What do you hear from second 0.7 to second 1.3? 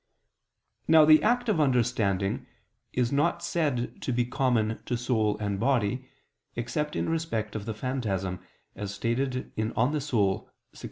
Now the